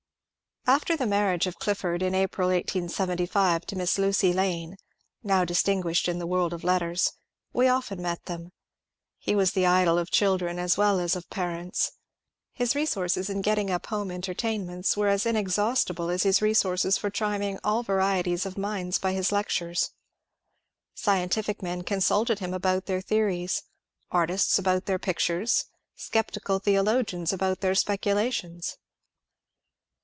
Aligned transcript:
After 0.67 0.95
the 0.95 1.07
marriage 1.07 1.47
of 1.47 1.57
Clifford 1.57 2.01
in 2.03 2.13
April, 2.15 2.49
1875, 2.49 3.65
to 3.65 3.75
Miss 3.75 3.97
Lucy 3.97 4.31
Lane,— 4.31 4.77
now 5.23 5.43
distinguished 5.43 6.07
in 6.07 6.17
the 6.19 6.27
world 6.27 6.53
of 6.53 6.63
letters,— 6.63 7.13
we 7.51 7.67
often 7.67 7.99
met 8.01 8.25
them. 8.25 8.51
He 9.17 9.33
was 9.35 9.51
the 9.51 9.65
idol 9.65 9.97
of 9.97 10.11
children 10.11 10.59
as 10.59 10.75
weU 10.75 11.03
as 11.03 11.15
of 11.15 11.29
parents. 11.31 11.91
His 12.53 12.75
resources 12.75 13.27
in 13.29 13.41
getting 13.41 13.69
up 13.71 13.87
home 13.87 14.11
entertainments 14.11 14.95
were 14.95 15.07
as 15.09 15.25
inexhaustible 15.25 16.09
as 16.11 16.23
his 16.23 16.41
resources 16.43 16.95
for 16.97 17.09
charming 17.09 17.57
all 17.65 17.81
varieties 17.83 18.45
of 18.45 18.55
minds 18.57 18.97
by 18.99 19.11
his 19.13 19.31
lectures. 19.31 19.89
Scientific 20.93 21.61
men 21.63 21.81
consulted 21.81 22.37
him 22.39 22.53
about 22.53 22.85
their 22.85 23.01
theories, 23.01 23.63
artists 24.11 24.57
about 24.59 24.85
their 24.85 24.99
pictures, 24.99 25.65
scep 25.97 26.29
tical 26.31 26.61
theologians 26.63 27.33
about 27.33 27.59
their 27.61 27.75
speculations. 27.75 28.77